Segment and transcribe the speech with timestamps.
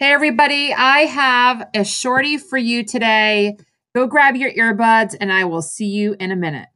[0.00, 3.56] Hey, everybody, I have a shorty for you today.
[3.96, 6.68] Go grab your earbuds, and I will see you in a minute.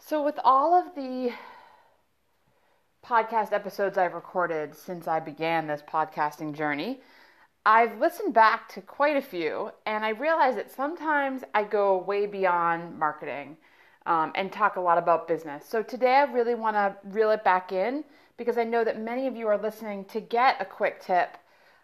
[0.00, 1.34] So, with all of the
[3.04, 7.02] podcast episodes I've recorded since I began this podcasting journey,
[7.66, 12.24] I've listened back to quite a few, and I realize that sometimes I go way
[12.24, 13.58] beyond marketing
[14.08, 15.64] um, and talk a lot about business.
[15.68, 18.02] So today I really want to reel it back in
[18.38, 21.36] because I know that many of you are listening to get a quick tip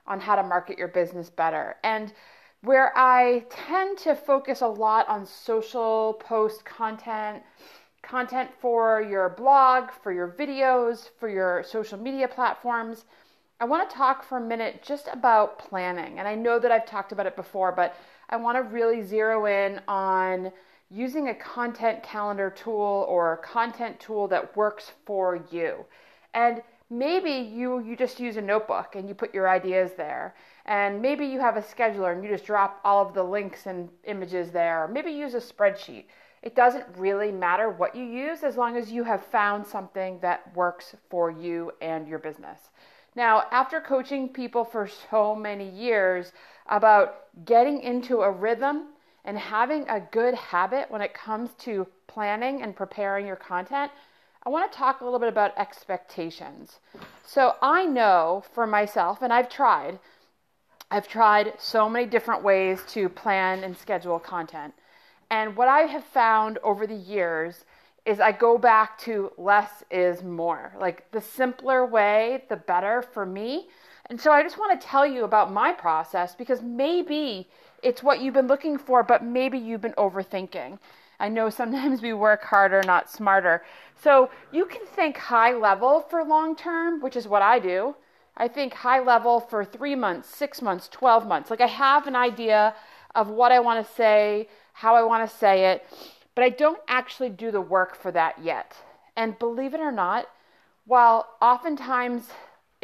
[0.06, 1.76] on how to market your business better.
[1.84, 2.12] And
[2.62, 7.42] where I tend to focus a lot on social post content,
[8.00, 13.04] content for your blog, for your videos, for your social media platforms,
[13.60, 16.18] I want to talk for a minute just about planning.
[16.18, 17.94] And I know that I've talked about it before, but
[18.30, 20.50] I want to really zero in on
[20.90, 25.84] using a content calendar tool or a content tool that works for you.
[26.34, 30.34] And maybe you you just use a notebook and you put your ideas there.
[30.66, 33.88] And maybe you have a scheduler and you just drop all of the links and
[34.04, 34.88] images there.
[34.88, 36.04] Maybe use a spreadsheet.
[36.42, 40.54] It doesn't really matter what you use as long as you have found something that
[40.54, 42.70] works for you and your business.
[43.16, 46.32] Now, after coaching people for so many years
[46.66, 48.88] about getting into a rhythm
[49.24, 53.90] and having a good habit when it comes to planning and preparing your content,
[54.44, 56.80] I want to talk a little bit about expectations.
[57.24, 59.98] So I know for myself, and I've tried,
[60.90, 64.74] I've tried so many different ways to plan and schedule content.
[65.30, 67.64] And what I have found over the years
[68.04, 70.74] is I go back to less is more.
[70.78, 73.68] Like the simpler way, the better for me.
[74.10, 77.48] And so I just want to tell you about my process because maybe
[77.82, 80.78] it's what you've been looking for, but maybe you've been overthinking.
[81.20, 83.64] I know sometimes we work harder, not smarter.
[84.02, 87.94] So you can think high level for long term, which is what I do.
[88.36, 91.50] I think high level for three months, six months, 12 months.
[91.50, 92.74] Like I have an idea
[93.14, 95.86] of what I want to say, how I want to say it,
[96.34, 98.76] but I don't actually do the work for that yet.
[99.16, 100.26] And believe it or not,
[100.84, 102.28] while oftentimes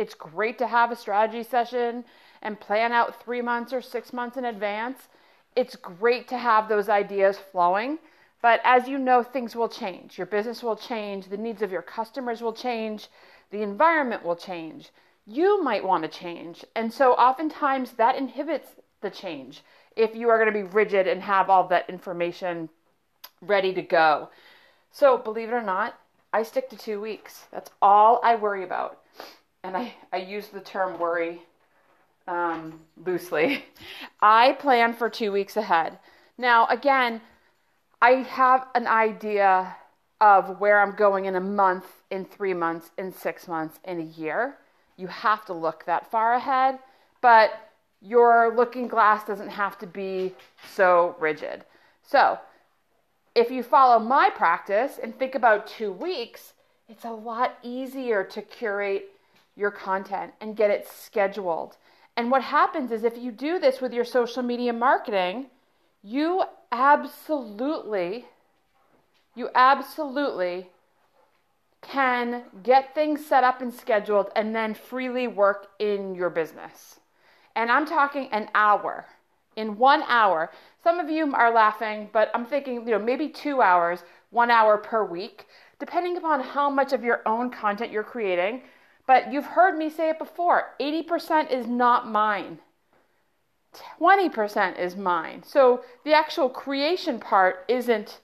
[0.00, 2.05] it's great to have a strategy session
[2.41, 5.09] and plan out three months or six months in advance.
[5.55, 7.99] It's great to have those ideas flowing.
[8.41, 10.16] But as you know, things will change.
[10.16, 11.28] Your business will change.
[11.28, 13.09] The needs of your customers will change.
[13.50, 14.88] The environment will change.
[15.27, 16.65] You might want to change.
[16.75, 18.69] And so oftentimes that inhibits
[19.03, 19.61] the change
[19.97, 22.71] if you are going to be rigid and have all that information
[23.43, 24.31] ready to go.
[24.91, 25.99] So believe it or not,
[26.32, 27.44] I stick to two weeks.
[27.53, 29.00] That's all I worry about.
[29.62, 31.43] And I, I use the term worry
[32.26, 33.65] um, loosely.
[34.21, 35.98] I plan for two weeks ahead.
[36.38, 37.21] Now, again,
[38.00, 39.76] I have an idea
[40.20, 44.04] of where I'm going in a month, in three months, in six months, in a
[44.04, 44.56] year.
[44.97, 46.78] You have to look that far ahead,
[47.20, 47.70] but
[48.00, 50.34] your looking glass doesn't have to be
[50.75, 51.65] so rigid.
[52.03, 52.38] So,
[53.34, 56.54] if you follow my practice and think about two weeks,
[56.88, 59.10] it's a lot easier to curate
[59.56, 61.77] your content and get it scheduled.
[62.16, 65.47] And what happens is if you do this with your social media marketing,
[66.03, 68.27] you absolutely,
[69.34, 70.71] you absolutely
[71.83, 77.00] can get things set up and scheduled and then freely work in your business.
[77.56, 79.06] And I'm talking an hour.
[79.56, 80.50] In one hour,
[80.82, 84.78] some of you are laughing, but I'm thinking, you know, maybe two hours, one hour
[84.78, 85.47] per week,
[85.78, 88.62] depending upon how much of your own content you're creating
[89.06, 92.59] but you've heard me say it before 80% is not mine.
[94.00, 95.43] 20% is mine.
[95.44, 98.19] So the actual creation part isn't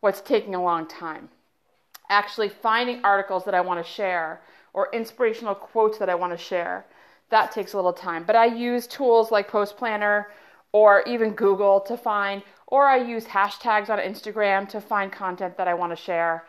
[0.00, 1.28] what's taking a long time.
[2.08, 4.40] Actually, finding articles that I want to share
[4.72, 6.86] or inspirational quotes that I want to share,
[7.30, 8.24] that takes a little time.
[8.24, 10.28] But I use tools like Post Planner
[10.72, 15.68] or even Google to find, or I use hashtags on Instagram to find content that
[15.68, 16.44] I want to share.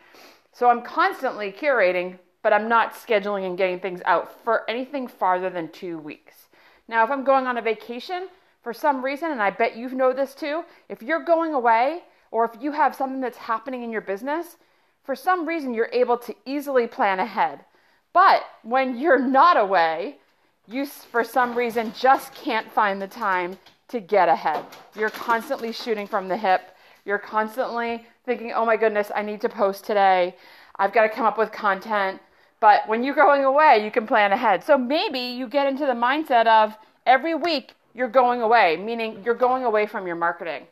[0.52, 5.50] So I'm constantly curating but I'm not scheduling and getting things out for anything farther
[5.50, 6.48] than two weeks.
[6.88, 8.28] Now, if I'm going on a vacation
[8.62, 12.44] for some reason, and I bet you know this too, if you're going away or
[12.44, 14.56] if you have something that's happening in your business,
[15.04, 17.64] for some reason you're able to easily plan ahead.
[18.12, 20.18] But when you're not away,
[20.66, 24.64] you for some reason just can't find the time to get ahead.
[24.96, 26.76] You're constantly shooting from the hip.
[27.04, 30.36] You're constantly thinking, oh my goodness, I need to post today.
[30.76, 32.20] I've got to come up with content.
[32.62, 34.62] But when you're going away, you can plan ahead.
[34.62, 39.34] So maybe you get into the mindset of every week you're going away, meaning you're
[39.34, 40.68] going away from your marketing.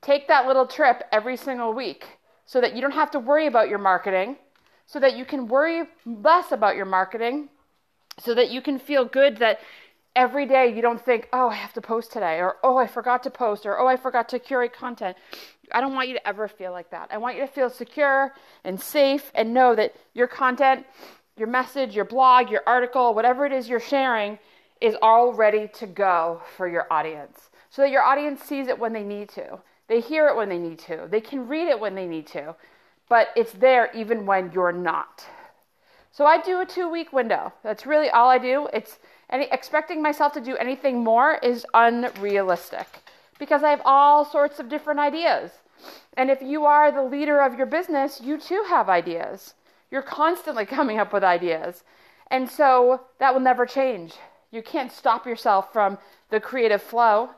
[0.00, 2.06] Take that little trip every single week
[2.46, 4.36] so that you don't have to worry about your marketing,
[4.86, 7.50] so that you can worry less about your marketing,
[8.18, 9.60] so that you can feel good that
[10.16, 13.22] every day you don't think, oh, I have to post today, or oh, I forgot
[13.24, 15.16] to post, or oh, I forgot to curate content.
[15.72, 17.08] I don't want you to ever feel like that.
[17.10, 18.34] I want you to feel secure
[18.64, 20.86] and safe and know that your content,
[21.36, 24.38] your message, your blog, your article, whatever it is you're sharing,
[24.80, 28.92] is all ready to go for your audience so that your audience sees it when
[28.92, 29.58] they need to.
[29.86, 31.06] They hear it when they need to.
[31.08, 32.54] They can read it when they need to.
[33.08, 35.24] But it's there even when you're not.
[36.12, 37.52] So I do a two week window.
[37.62, 38.68] That's really all I do.
[38.72, 38.98] It's
[39.30, 42.86] any, expecting myself to do anything more is unrealistic
[43.38, 45.52] because I have all sorts of different ideas.
[46.16, 49.54] And if you are the leader of your business, you too have ideas.
[49.90, 51.82] You're constantly coming up with ideas.
[52.30, 54.14] And so that will never change.
[54.50, 55.98] You can't stop yourself from
[56.30, 57.30] the creative flow.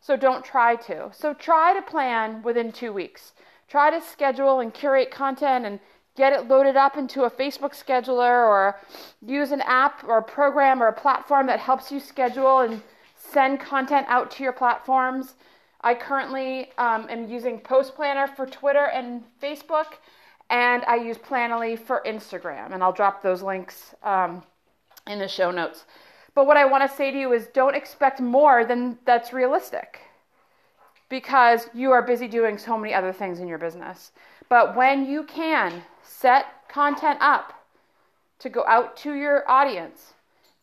[0.00, 1.10] So don't try to.
[1.12, 3.32] So try to plan within two weeks.
[3.68, 5.80] Try to schedule and curate content and
[6.18, 8.76] get it loaded up into a Facebook scheduler or
[9.24, 12.82] use an app or a program or a platform that helps you schedule and
[13.16, 15.36] send content out to your platforms.
[15.82, 19.86] I currently um, am using Post Planner for Twitter and Facebook,
[20.50, 22.72] and I use Planoly for Instagram.
[22.74, 24.42] And I'll drop those links um,
[25.06, 25.84] in the show notes.
[26.34, 30.00] But what I want to say to you is don't expect more than that's realistic
[31.08, 34.12] because you are busy doing so many other things in your business.
[34.48, 37.54] But when you can set content up
[38.40, 40.14] to go out to your audience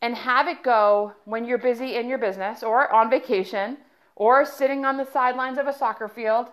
[0.01, 3.77] and have it go when you're busy in your business or on vacation
[4.15, 6.48] or sitting on the sidelines of a soccer field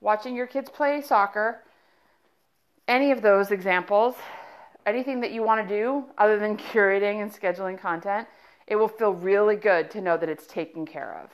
[0.00, 1.62] watching your kids play soccer,
[2.88, 4.14] any of those examples,
[4.86, 8.26] anything that you want to do other than curating and scheduling content,
[8.66, 11.30] it will feel really good to know that it's taken care of.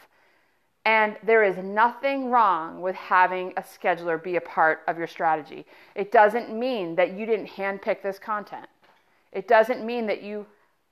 [0.86, 5.66] And there is nothing wrong with having a scheduler be a part of your strategy.
[5.96, 8.68] It doesn't mean that you didn't handpick this content.
[9.32, 10.46] It doesn't mean that you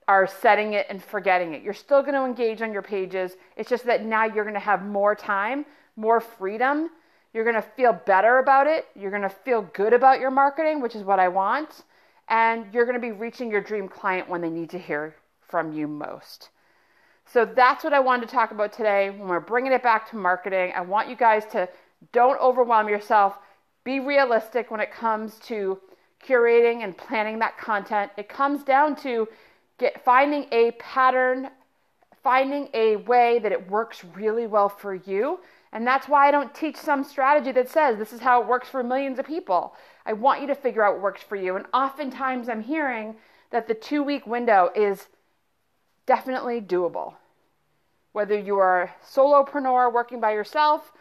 [0.08, 1.62] are setting it and forgetting it.
[1.62, 3.36] You're still going to engage on your pages.
[3.56, 5.64] It's just that now you're going to have more time,
[5.94, 6.90] more freedom.
[7.32, 8.86] You're going to feel better about it.
[8.96, 11.84] You're going to feel good about your marketing, which is what I want.
[12.28, 15.14] And you're going to be reaching your dream client when they need to hear
[15.48, 16.50] from you most.
[17.26, 19.10] So that's what I wanted to talk about today.
[19.10, 21.68] When we're bringing it back to marketing, I want you guys to
[22.12, 23.38] don't overwhelm yourself.
[23.82, 25.80] Be realistic when it comes to
[26.24, 28.10] curating and planning that content.
[28.16, 29.28] It comes down to
[29.78, 31.50] get finding a pattern,
[32.22, 35.40] finding a way that it works really well for you.
[35.72, 38.68] And that's why I don't teach some strategy that says this is how it works
[38.68, 39.74] for millions of people.
[40.06, 41.56] I want you to figure out what works for you.
[41.56, 43.16] And oftentimes I'm hearing
[43.50, 45.08] that the two week window is
[46.06, 47.14] definitely doable.
[48.12, 50.92] Whether you are a solopreneur working by yourself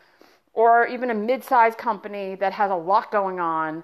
[0.54, 3.84] or even a mid sized company that has a lot going on,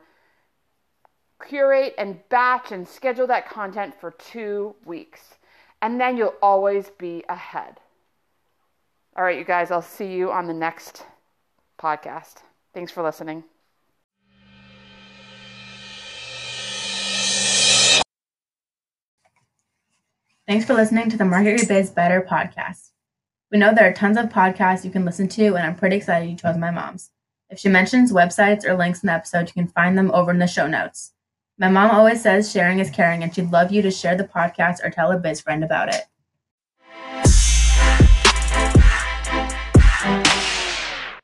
[1.47, 5.35] curate and batch and schedule that content for two weeks.
[5.81, 7.79] And then you'll always be ahead.
[9.15, 11.05] All right, you guys, I'll see you on the next
[11.79, 12.43] podcast.
[12.73, 13.43] Thanks for listening.
[20.49, 22.89] Thanks for listening to the Market Your Biz Better podcast.
[23.51, 26.27] We know there are tons of podcasts you can listen to, and I'm pretty excited
[26.27, 27.11] you chose my mom's.
[27.51, 30.39] If she mentions websites or links in the episode, you can find them over in
[30.39, 31.13] the show notes.
[31.59, 34.83] My mom always says sharing is caring, and she'd love you to share the podcast
[34.83, 36.05] or tell a biz friend about it.